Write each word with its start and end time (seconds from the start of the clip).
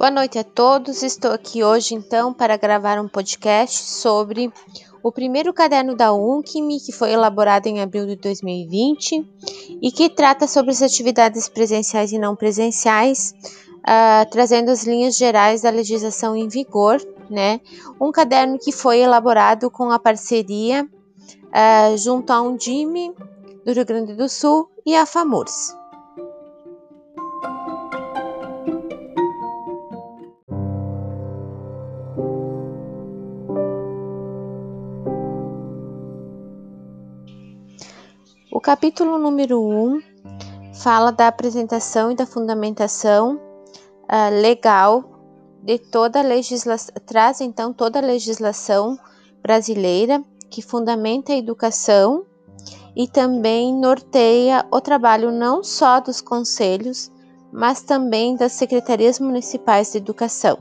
Boa 0.00 0.10
noite 0.10 0.38
a 0.38 0.44
todos. 0.44 1.02
Estou 1.02 1.30
aqui 1.30 1.62
hoje 1.62 1.94
então 1.94 2.32
para 2.32 2.56
gravar 2.56 2.98
um 2.98 3.06
podcast 3.06 3.84
sobre 3.84 4.50
o 5.02 5.12
primeiro 5.12 5.52
caderno 5.52 5.94
da 5.94 6.10
UNCME, 6.10 6.80
que 6.80 6.90
foi 6.90 7.12
elaborado 7.12 7.66
em 7.66 7.82
abril 7.82 8.06
de 8.06 8.16
2020 8.16 9.22
e 9.82 9.92
que 9.92 10.08
trata 10.08 10.46
sobre 10.46 10.70
as 10.70 10.80
atividades 10.80 11.50
presenciais 11.50 12.12
e 12.12 12.18
não 12.18 12.34
presenciais, 12.34 13.34
uh, 13.80 14.30
trazendo 14.30 14.70
as 14.70 14.84
linhas 14.84 15.18
gerais 15.18 15.60
da 15.60 15.68
legislação 15.68 16.34
em 16.34 16.48
vigor, 16.48 16.96
né? 17.28 17.60
Um 18.00 18.10
caderno 18.10 18.58
que 18.58 18.72
foi 18.72 19.00
elaborado 19.00 19.70
com 19.70 19.90
a 19.90 19.98
parceria 19.98 20.82
uh, 20.82 21.96
junto 21.98 22.32
a 22.32 22.40
Undime 22.40 23.12
do 23.66 23.72
Rio 23.74 23.84
Grande 23.84 24.14
do 24.14 24.30
Sul 24.30 24.66
e 24.86 24.96
a 24.96 25.04
FAMURS. 25.04 25.78
O 38.60 38.62
capítulo 38.62 39.16
número 39.16 39.58
1 39.58 39.86
um 39.86 40.02
fala 40.74 41.10
da 41.10 41.28
apresentação 41.28 42.12
e 42.12 42.14
da 42.14 42.26
fundamentação 42.26 43.36
uh, 43.36 44.42
legal 44.42 45.02
de 45.62 45.78
toda 45.78 46.18
a 46.18 46.22
legislação, 46.22 46.94
traz 47.06 47.40
então 47.40 47.72
toda 47.72 48.00
a 48.00 48.02
legislação 48.02 48.98
brasileira 49.40 50.22
que 50.50 50.60
fundamenta 50.60 51.32
a 51.32 51.38
educação 51.38 52.26
e 52.94 53.08
também 53.08 53.74
norteia 53.74 54.66
o 54.70 54.78
trabalho 54.78 55.32
não 55.32 55.64
só 55.64 55.98
dos 55.98 56.20
conselhos, 56.20 57.10
mas 57.50 57.80
também 57.80 58.36
das 58.36 58.52
secretarias 58.52 59.18
municipais 59.18 59.92
de 59.92 59.96
educação. 59.96 60.58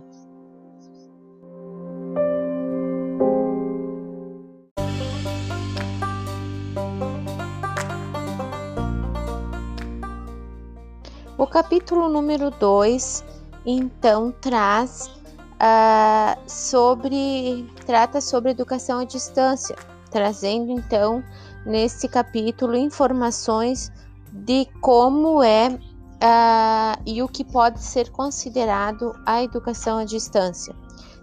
Capítulo 11.62 12.08
número 12.08 12.52
2, 12.52 13.26
então, 13.66 14.32
traz 14.40 15.08
uh, 15.56 16.40
sobre 16.48 17.70
trata 17.86 18.22
sobre 18.22 18.52
educação 18.52 19.00
à 19.00 19.04
distância, 19.04 19.76
trazendo 20.10 20.72
então 20.72 21.22
nesse 21.66 22.08
capítulo 22.08 22.78
informações 22.78 23.92
de 24.32 24.70
como 24.80 25.44
é 25.44 25.68
uh, 25.68 27.02
e 27.06 27.22
o 27.22 27.28
que 27.28 27.44
pode 27.44 27.84
ser 27.84 28.10
considerado 28.10 29.14
a 29.26 29.44
educação 29.44 29.98
à 29.98 30.06
distância, 30.06 30.74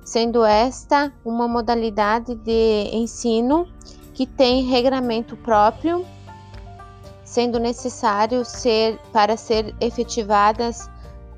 sendo 0.05 0.45
esta 0.45 1.11
uma 1.25 1.49
modalidade 1.49 2.35
de 2.35 2.91
ensino 2.93 3.67
que 4.13 4.27
tem 4.27 4.65
regramento 4.65 5.35
próprio 5.35 6.05
sendo 7.27 7.59
necessário 7.59 8.45
ser 8.45 8.99
para 9.13 9.37
ser 9.37 9.75
efetivadas 9.81 10.89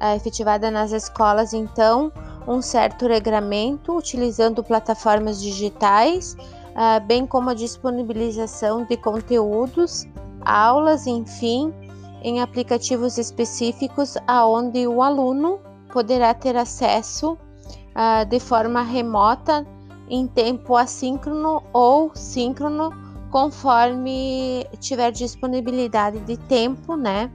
uh, 0.01 0.15
efetivada 0.15 0.71
nas 0.71 0.93
escolas 0.93 1.53
então 1.53 2.13
um 2.47 2.63
certo 2.63 3.07
regramento 3.07 3.97
utilizando 3.97 4.63
plataformas 4.63 5.41
digitais, 5.41 6.35
uh, 6.35 7.05
bem 7.07 7.27
como 7.27 7.51
a 7.51 7.55
disponibilização 7.55 8.85
de 8.85 8.97
conteúdos, 8.97 10.07
aulas, 10.43 11.07
enfim, 11.07 11.75
em 12.23 12.41
aplicativos 12.41 13.19
específicos 13.19 14.17
aonde 14.27 14.87
o 14.87 15.03
aluno 15.03 15.61
poderá 15.93 16.33
ter 16.33 16.57
acesso 16.57 17.33
uh, 17.33 18.25
de 18.27 18.41
forma 18.41 18.83
remota 18.83 19.67
em 20.09 20.27
tempo 20.27 20.75
assíncrono 20.75 21.63
ou 21.73 22.11
síncrono 22.15 22.91
conforme 23.31 24.67
tiver 24.81 25.11
disponibilidade 25.11 26.21
de 26.21 26.37
tempo, 26.37 26.97
né? 26.97 27.31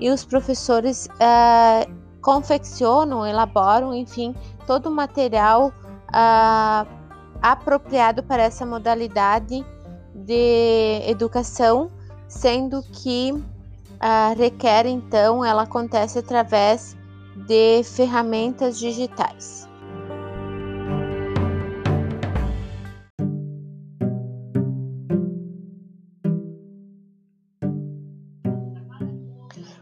E 0.00 0.10
os 0.10 0.24
professores 0.24 1.06
uh, 1.06 1.92
confeccionam, 2.22 3.26
elaboram, 3.26 3.94
enfim, 3.94 4.34
todo 4.66 4.86
o 4.86 4.90
material 4.90 5.72
uh, 6.08 6.88
apropriado 7.42 8.22
para 8.22 8.42
essa 8.42 8.64
modalidade 8.64 9.64
de 10.14 11.02
educação, 11.06 11.90
sendo 12.28 12.82
que 12.82 13.32
uh, 13.32 14.38
requer, 14.38 14.86
então, 14.86 15.44
ela 15.44 15.62
acontece 15.62 16.18
através 16.18 16.96
de 17.46 17.82
ferramentas 17.84 18.78
digitais. 18.78 19.67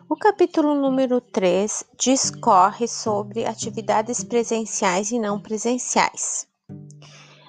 O 0.08 0.14
capítulo 0.14 0.76
número 0.76 1.20
3 1.20 1.84
discorre 1.98 2.86
sobre 2.86 3.44
atividades 3.44 4.22
presenciais 4.22 5.10
e 5.10 5.18
não 5.18 5.40
presenciais. 5.40 6.46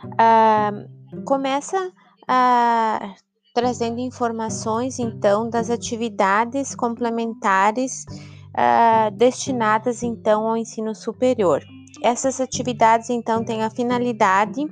Uh, 0.03 1.23
começa 1.23 1.77
uh, 1.77 3.15
trazendo 3.53 3.99
informações, 3.99 4.97
então, 4.97 5.51
das 5.51 5.69
atividades 5.69 6.73
complementares 6.73 8.05
uh, 8.09 9.11
destinadas, 9.15 10.01
então, 10.01 10.47
ao 10.47 10.57
ensino 10.57 10.95
superior. 10.95 11.63
Essas 12.03 12.41
atividades, 12.41 13.11
então, 13.11 13.45
têm 13.45 13.63
a 13.63 13.69
finalidade 13.69 14.65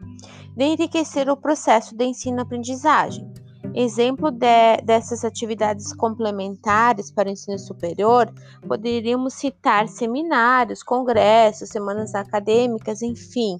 de 0.57 0.63
enriquecer 0.63 1.29
o 1.29 1.37
processo 1.37 1.95
de 1.95 2.03
ensino-aprendizagem 2.03 3.44
Exemplo 3.77 4.31
de, 4.31 4.77
dessas 4.85 5.25
atividades 5.25 5.93
complementares 5.93 7.11
para 7.11 7.27
o 7.27 7.31
ensino 7.31 7.59
superior, 7.59 8.33
poderíamos 8.65 9.33
citar 9.33 9.89
seminários, 9.89 10.81
congressos, 10.81 11.69
semanas 11.69 12.15
acadêmicas, 12.15 13.01
enfim, 13.01 13.59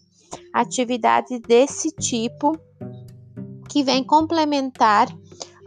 atividades 0.53 1.41
desse 1.41 1.91
tipo 1.91 2.57
que 3.69 3.83
vem 3.83 4.05
complementar 4.05 5.09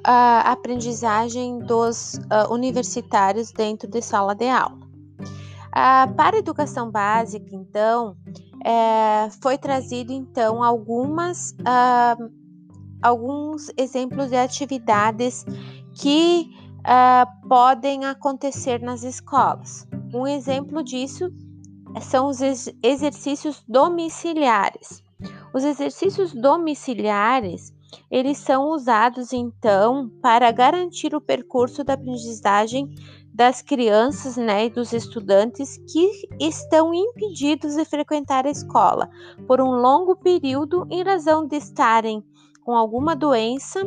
a 0.02 0.52
aprendizagem 0.52 1.58
dos 1.58 2.14
uh, 2.14 2.50
universitários 2.50 3.52
dentro 3.52 3.86
de 3.86 4.00
sala 4.00 4.34
de 4.34 4.48
aula. 4.48 4.78
Uh, 4.78 6.14
para 6.14 6.36
a 6.36 6.38
educação 6.38 6.90
básica, 6.90 7.54
então, 7.54 8.16
é, 8.64 9.28
foi 9.42 9.58
trazido 9.58 10.12
então 10.12 10.62
algumas 10.62 11.50
uh, 11.60 12.37
alguns 13.02 13.70
exemplos 13.76 14.30
de 14.30 14.36
atividades 14.36 15.44
que 15.94 16.50
uh, 16.80 17.48
podem 17.48 18.04
acontecer 18.04 18.80
nas 18.80 19.02
escolas. 19.02 19.86
Um 20.12 20.26
exemplo 20.26 20.82
disso 20.82 21.30
são 22.00 22.28
os 22.28 22.40
ex 22.40 22.72
exercícios 22.82 23.62
domiciliares. 23.68 25.02
Os 25.52 25.64
exercícios 25.64 26.32
domiciliares 26.32 27.72
eles 28.10 28.38
são 28.38 28.68
usados 28.70 29.32
então 29.32 30.10
para 30.20 30.50
garantir 30.50 31.14
o 31.14 31.20
percurso 31.20 31.82
da 31.82 31.94
aprendizagem 31.94 32.94
das 33.32 33.62
crianças 33.62 34.36
né, 34.36 34.66
e 34.66 34.70
dos 34.70 34.92
estudantes 34.92 35.78
que 35.90 36.28
estão 36.40 36.92
impedidos 36.92 37.76
de 37.76 37.84
frequentar 37.84 38.46
a 38.46 38.50
escola 38.50 39.08
por 39.46 39.60
um 39.60 39.70
longo 39.70 40.16
período 40.16 40.86
em 40.90 41.02
razão 41.02 41.46
de 41.46 41.56
estarem 41.56 42.24
com 42.68 42.76
alguma 42.76 43.16
doença 43.16 43.80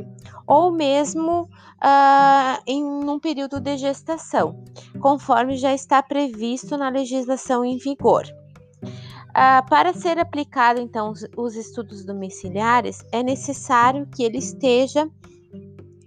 ou 0.47 0.71
mesmo 0.71 1.43
uh, 1.43 2.63
em 2.65 2.83
um 2.83 3.19
período 3.19 3.59
de 3.59 3.77
gestação, 3.77 4.63
conforme 4.99 5.55
já 5.55 5.71
está 5.71 6.01
previsto 6.01 6.75
na 6.75 6.89
legislação 6.89 7.63
em 7.63 7.77
vigor. 7.77 8.23
Uh, 8.83 9.69
para 9.69 9.93
ser 9.93 10.17
aplicado, 10.17 10.81
então, 10.81 11.11
os, 11.11 11.23
os 11.37 11.55
estudos 11.55 12.03
domiciliares, 12.03 13.05
é 13.11 13.21
necessário 13.21 14.07
que 14.07 14.23
ele 14.23 14.39
esteja 14.39 15.07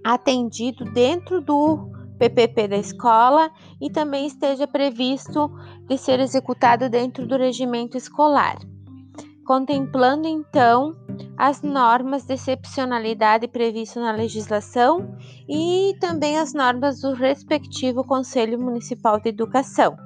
atendido 0.03 0.85
dentro 0.87 1.41
do 1.41 1.93
PPP 2.19 2.67
da 2.67 2.77
escola 2.77 3.53
e 3.81 3.89
também 3.89 4.27
esteja 4.27 4.67
previsto 4.67 5.49
de 5.87 5.97
ser 5.97 6.19
executado 6.19 6.91
dentro 6.91 7.25
do 7.25 7.37
regimento 7.37 7.97
escolar 7.97 8.59
contemplando 9.45 10.27
então 10.27 10.97
as 11.37 11.63
normas 11.63 12.25
de 12.25 12.35
excepcionalidade 12.35 13.49
previstas 13.49 14.03
na 14.03 14.13
legislação 14.13 15.17
e 15.49 15.97
também 16.01 16.39
as 16.39 16.53
normas 16.53 17.01
do 17.01 17.13
respectivo 17.13 18.05
Conselho 18.05 18.59
Municipal 18.59 19.21
de 19.21 19.29
Educação. 19.29 19.97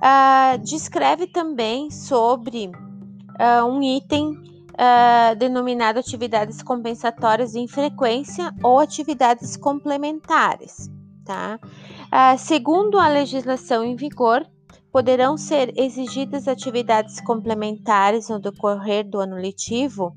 Uh, 0.00 0.58
descreve 0.64 1.26
também 1.26 1.90
sobre 1.90 2.68
uh, 2.68 3.64
um 3.66 3.82
item 3.82 4.30
uh, 4.30 5.36
denominado 5.36 5.98
atividades 5.98 6.62
compensatórias 6.62 7.54
em 7.54 7.68
frequência 7.68 8.54
ou 8.62 8.78
atividades 8.78 9.56
complementares. 9.56 10.90
Tá? 11.22 11.60
segundo 12.38 12.98
a 12.98 13.06
legislação 13.06 13.84
em 13.84 13.94
vigor, 13.94 14.44
poderão 14.92 15.36
ser 15.36 15.72
exigidas 15.76 16.48
atividades 16.48 17.20
complementares 17.20 18.28
no 18.28 18.40
decorrer 18.40 19.08
do 19.08 19.20
ano 19.20 19.36
letivo 19.36 20.16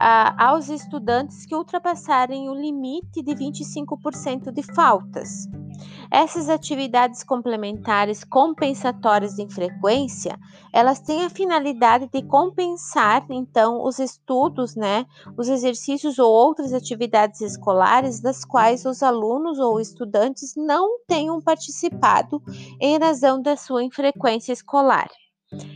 ah, 0.00 0.50
aos 0.50 0.68
estudantes 0.68 1.44
que 1.44 1.54
ultrapassarem 1.54 2.48
o 2.48 2.54
limite 2.54 3.22
de 3.22 3.34
25% 3.34 4.52
de 4.52 4.62
faltas. 4.62 5.46
Essas 6.10 6.48
atividades 6.48 7.22
complementares 7.22 8.24
compensatórias 8.24 9.38
em 9.38 9.48
frequência, 9.48 10.38
elas 10.72 11.00
têm 11.00 11.24
a 11.24 11.30
finalidade 11.30 12.08
de 12.12 12.22
compensar 12.22 13.24
então 13.30 13.84
os 13.84 13.98
estudos, 13.98 14.74
né, 14.74 15.06
os 15.36 15.48
exercícios 15.48 16.18
ou 16.18 16.30
outras 16.32 16.72
atividades 16.72 17.40
escolares 17.40 18.20
das 18.20 18.44
quais 18.44 18.84
os 18.84 19.02
alunos 19.02 19.58
ou 19.58 19.80
estudantes 19.80 20.54
não 20.56 21.00
tenham 21.06 21.40
participado 21.40 22.42
em 22.80 22.98
razão 22.98 23.40
da 23.40 23.56
sua 23.56 23.82
infrequência 23.82 24.52
escolar. 24.52 25.08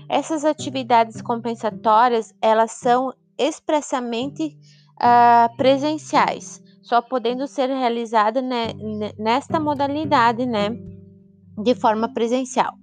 Essas 0.09 0.45
atividades 0.45 1.23
compensatórias, 1.23 2.35
elas 2.43 2.73
são 2.73 3.13
expressamente 3.39 4.57
uh, 4.97 5.57
presenciais, 5.57 6.62
só 6.83 7.01
podendo 7.01 7.47
ser 7.47 7.69
realizada 7.69 8.43
né, 8.43 8.69
nesta 9.19 9.59
modalidade, 9.61 10.45
né, 10.45 10.71
de 11.57 11.75
forma 11.75 12.13
presencial. 12.13 12.75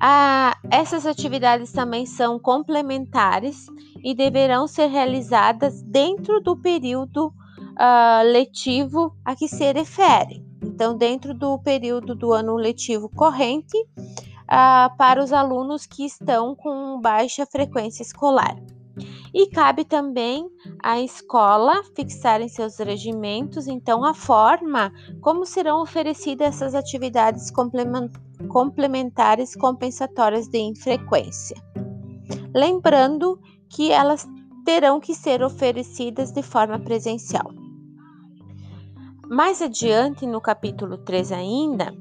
Ah, 0.00 0.56
essas 0.70 1.06
atividades 1.06 1.72
também 1.72 2.06
são 2.06 2.38
complementares 2.38 3.66
e 4.02 4.14
deverão 4.14 4.66
ser 4.66 4.86
realizadas 4.86 5.82
dentro 5.82 6.40
do 6.40 6.56
período 6.56 7.32
ah, 7.76 8.22
letivo 8.24 9.14
a 9.24 9.36
que 9.36 9.48
se 9.48 9.72
refere. 9.72 10.44
Então, 10.62 10.96
dentro 10.96 11.34
do 11.34 11.58
período 11.58 12.14
do 12.14 12.32
ano 12.32 12.54
letivo 12.56 13.08
corrente, 13.08 13.76
ah, 14.48 14.90
para 14.96 15.22
os 15.22 15.32
alunos 15.32 15.86
que 15.86 16.04
estão 16.04 16.54
com 16.54 17.00
baixa 17.00 17.46
frequência 17.46 18.02
escolar. 18.02 18.56
E 19.34 19.46
cabe 19.46 19.84
também 19.84 20.50
à 20.82 21.00
escola 21.00 21.82
fixar 21.96 22.42
em 22.42 22.48
seus 22.48 22.76
regimentos, 22.78 23.66
então, 23.66 24.04
a 24.04 24.12
forma 24.12 24.92
como 25.20 25.46
serão 25.46 25.80
oferecidas 25.80 26.48
essas 26.48 26.74
atividades 26.74 27.50
complementares 28.48 29.56
compensatórias 29.56 30.48
de 30.48 30.58
infrequência. 30.58 31.56
Lembrando 32.54 33.40
que 33.70 33.90
elas 33.90 34.28
terão 34.64 35.00
que 35.00 35.14
ser 35.14 35.42
oferecidas 35.42 36.30
de 36.30 36.42
forma 36.42 36.78
presencial. 36.78 37.50
Mais 39.28 39.62
adiante, 39.62 40.26
no 40.26 40.42
capítulo 40.42 40.98
3 40.98 41.32
ainda, 41.32 41.94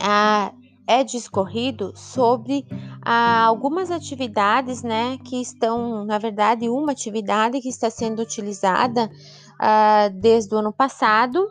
a, 0.00 0.52
é 0.90 1.04
discorrido 1.04 1.92
sobre 1.94 2.66
ah, 3.00 3.44
algumas 3.44 3.92
atividades, 3.92 4.82
né, 4.82 5.18
que 5.24 5.40
estão, 5.40 6.04
na 6.04 6.18
verdade, 6.18 6.68
uma 6.68 6.90
atividade 6.90 7.60
que 7.60 7.68
está 7.68 7.88
sendo 7.88 8.20
utilizada 8.20 9.08
ah, 9.60 10.10
desde 10.12 10.52
o 10.52 10.58
ano 10.58 10.72
passado, 10.72 11.46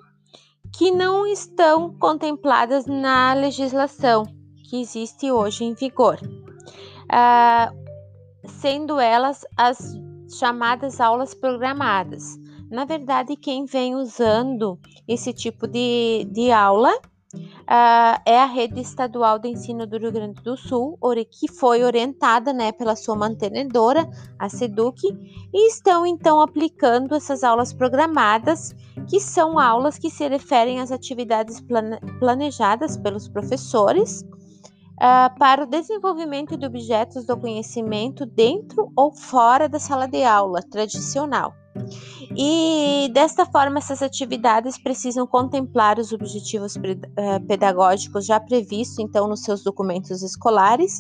que 0.76 0.92
não 0.92 1.26
estão 1.26 1.94
contempladas 1.98 2.86
na 2.86 3.34
legislação 3.34 4.24
que 4.70 4.82
existe 4.82 5.32
hoje 5.32 5.64
em 5.64 5.74
vigor, 5.74 6.20
ah, 7.10 7.72
sendo 8.46 9.00
elas 9.00 9.46
as 9.56 9.96
chamadas 10.38 11.00
aulas 11.00 11.34
programadas. 11.34 12.38
Na 12.70 12.84
verdade, 12.84 13.38
quem 13.38 13.64
vem 13.64 13.96
usando 13.96 14.78
esse 15.08 15.32
tipo 15.32 15.66
de, 15.66 16.28
de 16.30 16.52
aula 16.52 16.92
uh, 17.36 18.22
é 18.26 18.40
a 18.40 18.46
rede 18.46 18.80
estadual 18.80 19.38
de 19.40 19.50
ensino 19.50 19.86
do 19.86 19.98
Rio 19.98 20.12
Grande 20.12 20.42
do 20.42 20.58
Sul, 20.58 20.98
que 21.30 21.48
foi 21.52 21.84
orientada 21.84 22.52
né, 22.54 22.72
pela 22.72 22.96
sua 22.96 23.16
mantenedora, 23.16 24.10
a 24.38 24.50
SEDUC, 24.50 25.08
e 25.54 25.68
estão 25.68 26.06
então 26.06 26.42
aplicando 26.42 27.16
essas 27.16 27.44
aulas 27.44 27.74
programadas, 27.74 28.76
que 29.08 29.20
são 29.20 29.60
aulas 29.60 29.98
que 29.98 30.10
se 30.10 30.28
referem 30.28 30.80
às 30.80 30.92
atividades 30.92 31.64
planejadas 32.20 32.98
pelos 32.98 33.28
professores. 33.28 34.24
Uh, 35.00 35.40
para 35.40 35.64
o 35.64 35.66
desenvolvimento 35.66 36.58
de 36.58 36.66
objetos 36.66 37.26
do 37.26 37.38
conhecimento 37.38 38.26
dentro 38.26 38.92
ou 38.98 39.14
fora 39.14 39.70
da 39.70 39.80
sala 39.80 40.06
de 40.06 40.24
aula 40.24 40.62
tradicional. 40.62 41.54
E 42.36 43.10
desta 43.14 43.46
forma, 43.46 43.80
essas 43.80 44.02
atividades 44.02 44.78
precisam 44.78 45.26
contemplar 45.26 45.98
os 46.00 46.12
objetivos 46.12 46.76
eh, 46.76 47.40
pedagógicos 47.40 48.26
já 48.26 48.40
previstos, 48.40 49.00
então, 49.00 49.28
nos 49.28 49.44
seus 49.44 49.64
documentos 49.64 50.22
escolares 50.22 51.00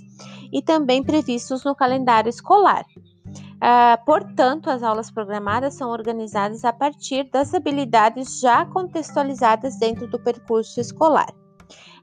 e 0.51 0.61
também 0.61 1.03
previstos 1.03 1.63
no 1.63 1.75
calendário 1.75 2.29
escolar. 2.29 2.85
Uh, 3.27 4.05
portanto, 4.05 4.69
as 4.69 4.81
aulas 4.81 5.11
programadas 5.11 5.75
são 5.75 5.91
organizadas 5.91 6.63
a 6.63 6.71
partir 6.71 7.29
das 7.29 7.53
habilidades 7.53 8.39
já 8.39 8.65
contextualizadas 8.65 9.77
dentro 9.77 10.07
do 10.07 10.17
percurso 10.17 10.79
escolar. 10.79 11.27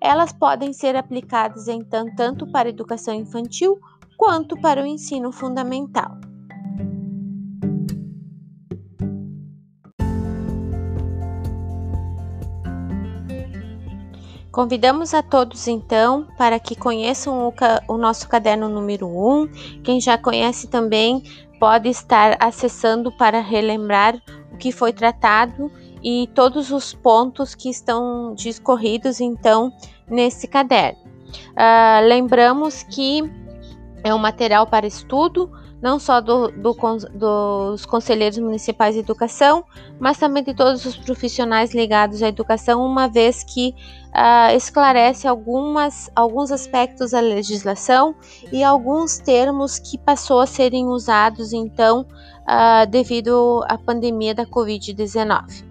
Elas 0.00 0.32
podem 0.32 0.72
ser 0.72 0.96
aplicadas, 0.96 1.68
então, 1.68 2.06
tanto 2.14 2.46
para 2.50 2.68
a 2.68 2.70
educação 2.70 3.14
infantil 3.14 3.78
quanto 4.16 4.60
para 4.60 4.82
o 4.82 4.86
ensino 4.86 5.30
fundamental. 5.32 6.18
Convidamos 14.56 15.12
a 15.12 15.22
todos 15.22 15.68
então 15.68 16.26
para 16.38 16.58
que 16.58 16.74
conheçam 16.74 17.46
o, 17.46 17.52
o, 17.92 17.98
nosso 17.98 18.26
caderno 18.26 18.70
número 18.70 19.06
1. 19.06 19.82
Quem 19.84 20.00
já 20.00 20.16
conhece 20.16 20.66
também 20.68 21.22
pode 21.60 21.90
estar 21.90 22.38
acessando 22.40 23.14
para 23.18 23.38
relembrar 23.38 24.16
o 24.50 24.56
que 24.56 24.72
foi 24.72 24.94
tratado 24.94 25.70
e 26.02 26.28
todos 26.34 26.70
os 26.70 26.94
pontos 26.94 27.54
que 27.54 27.68
estão 27.68 28.34
discorridos 28.34 29.20
então 29.20 29.72
nesse 30.08 30.46
caderno. 30.46 31.00
Uh, 31.52 32.06
lembramos 32.06 32.82
que 32.84 33.22
é 34.04 34.14
um 34.14 34.18
material 34.18 34.66
para 34.66 34.86
estudo 34.86 35.50
não 35.80 35.98
só 35.98 36.20
do, 36.20 36.48
do, 36.48 36.74
dos 37.14 37.84
conselheiros 37.84 38.38
municipais 38.38 38.94
de 38.94 39.00
educação, 39.00 39.64
mas 40.00 40.18
também 40.18 40.42
de 40.42 40.54
todos 40.54 40.84
os 40.84 40.96
profissionais 40.96 41.74
ligados 41.74 42.22
à 42.22 42.28
educação, 42.28 42.84
uma 42.84 43.08
vez 43.08 43.44
que 43.44 43.74
uh, 44.08 44.56
esclarece 44.56 45.28
algumas, 45.28 46.10
alguns 46.16 46.50
aspectos 46.50 47.10
da 47.10 47.20
legislação 47.20 48.14
e 48.50 48.64
alguns 48.64 49.18
termos 49.18 49.78
que 49.78 49.98
passou 49.98 50.40
a 50.40 50.46
serem 50.46 50.86
usados 50.86 51.52
então 51.52 52.06
uh, 52.42 52.86
devido 52.88 53.62
à 53.68 53.76
pandemia 53.76 54.34
da 54.34 54.46
Covid-19. 54.46 55.65